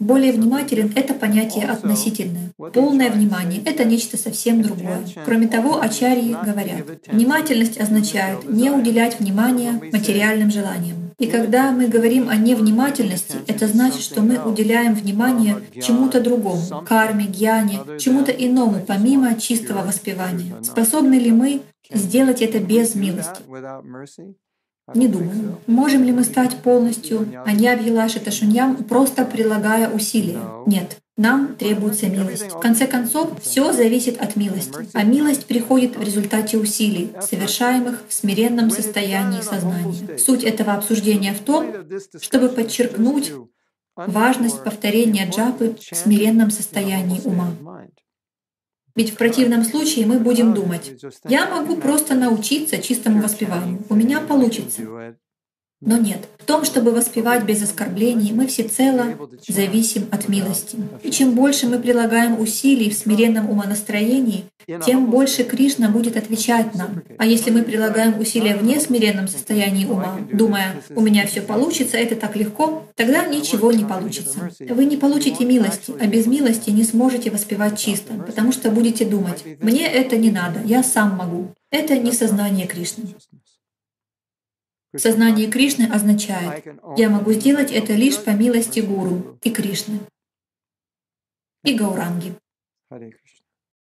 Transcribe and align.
Более 0.00 0.32
внимателен— 0.32 0.92
это 0.96 1.12
понятие 1.12 1.66
относительное. 1.66 2.52
Полное 2.72 3.10
внимание— 3.10 3.60
это 3.64 3.84
нечто 3.84 4.16
совсем 4.16 4.62
другое. 4.62 5.00
Кроме 5.24 5.48
того, 5.48 5.80
ачарьи 5.80 6.36
говорят, 6.44 6.86
внимательность 7.08 7.80
означает 7.80 8.48
не 8.48 8.70
уделять 8.70 9.18
внимания 9.18 9.80
материальным 9.92 10.52
желаниям. 10.52 11.10
И 11.18 11.26
когда 11.26 11.72
мы 11.72 11.88
говорим 11.88 12.28
о 12.28 12.36
невнимательности, 12.36 13.38
это 13.48 13.66
значит, 13.66 14.02
что 14.02 14.20
мы 14.20 14.38
уделяем 14.38 14.94
внимание 14.94 15.56
чему-то 15.82 16.20
другому, 16.20 16.62
карме, 16.86 17.24
гьяне, 17.26 17.80
чему-то 17.98 18.30
иному, 18.30 18.84
помимо 18.86 19.34
чистого 19.34 19.82
воспевания. 19.82 20.62
Способны 20.62 21.14
ли 21.14 21.32
мы 21.32 21.62
сделать 21.92 22.40
это 22.40 22.60
без 22.60 22.94
милости? 22.94 23.42
Не 24.94 25.08
думаю. 25.08 25.58
Можем 25.66 26.04
ли 26.04 26.12
мы 26.12 26.24
стать 26.24 26.56
полностью 26.56 27.28
аньябхилаши 27.44 28.20
ташуньям, 28.20 28.76
просто 28.84 29.24
прилагая 29.24 29.90
усилия? 29.90 30.40
Нет. 30.66 30.98
Нам 31.16 31.56
требуется 31.56 32.06
милость. 32.06 32.52
В 32.52 32.60
конце 32.60 32.86
концов, 32.86 33.42
все 33.42 33.72
зависит 33.72 34.20
от 34.20 34.36
милости. 34.36 34.88
А 34.94 35.02
милость 35.02 35.46
приходит 35.46 35.96
в 35.96 36.02
результате 36.02 36.58
усилий, 36.58 37.10
совершаемых 37.20 38.04
в 38.08 38.12
смиренном 38.14 38.70
состоянии 38.70 39.40
сознания. 39.40 40.16
Суть 40.16 40.44
этого 40.44 40.74
обсуждения 40.74 41.34
в 41.34 41.40
том, 41.40 41.74
чтобы 42.20 42.48
подчеркнуть 42.48 43.32
важность 43.96 44.62
повторения 44.62 45.28
джапы 45.28 45.74
в 45.80 45.96
смиренном 45.96 46.52
состоянии 46.52 47.20
ума. 47.24 47.52
Ведь 48.98 49.12
в 49.12 49.16
противном 49.16 49.62
случае 49.64 50.06
мы 50.06 50.18
будем 50.18 50.54
думать, 50.54 50.90
я 51.28 51.48
могу 51.48 51.76
просто 51.76 52.16
научиться 52.16 52.78
чистому 52.78 53.22
воспеванию, 53.22 53.84
у 53.88 53.94
меня 53.94 54.20
получится. 54.20 54.82
Но 55.80 55.96
нет, 55.96 56.28
в 56.38 56.44
том, 56.44 56.64
чтобы 56.64 56.90
воспевать 56.90 57.44
без 57.44 57.62
оскорблений, 57.62 58.32
мы 58.32 58.48
всецело 58.48 59.04
зависим 59.46 60.08
от 60.10 60.28
милости. 60.28 60.76
И 61.04 61.10
чем 61.12 61.34
больше 61.34 61.68
мы 61.68 61.78
прилагаем 61.78 62.40
усилий 62.40 62.90
в 62.90 62.94
смиренном 62.94 63.48
умонастроении, 63.48 64.44
тем 64.84 65.08
больше 65.08 65.44
Кришна 65.44 65.88
будет 65.88 66.16
отвечать 66.16 66.74
нам. 66.74 67.02
А 67.16 67.24
если 67.24 67.50
мы 67.50 67.62
прилагаем 67.62 68.18
усилия 68.18 68.56
в 68.56 68.64
несмиренном 68.64 69.28
состоянии 69.28 69.86
ума, 69.86 70.18
думая, 70.32 70.82
у 70.96 71.00
меня 71.00 71.26
все 71.26 71.42
получится, 71.42 71.96
это 71.96 72.16
так 72.16 72.34
легко, 72.34 72.82
тогда 72.96 73.24
ничего 73.26 73.70
не 73.70 73.84
получится. 73.84 74.50
Вы 74.58 74.84
не 74.84 74.96
получите 74.96 75.44
милости, 75.44 75.92
а 76.00 76.06
без 76.06 76.26
милости 76.26 76.70
не 76.70 76.82
сможете 76.82 77.30
воспевать 77.30 77.78
чисто, 77.78 78.14
потому 78.14 78.50
что 78.50 78.70
будете 78.70 79.04
думать, 79.04 79.44
мне 79.60 79.86
это 79.86 80.16
не 80.16 80.32
надо, 80.32 80.60
я 80.64 80.82
сам 80.82 81.16
могу. 81.16 81.54
Это 81.70 81.96
не 81.98 82.12
сознание 82.12 82.66
Кришны. 82.66 83.04
Сознание 84.98 85.50
Кришны 85.50 85.84
означает, 85.84 86.64
я 86.96 87.08
могу 87.08 87.32
сделать 87.32 87.70
это 87.70 87.94
лишь 87.94 88.22
по 88.22 88.30
милости 88.30 88.80
Гуру 88.80 89.38
и 89.42 89.50
Кришны 89.50 90.00
и 91.64 91.74
Гауранги. 91.74 92.34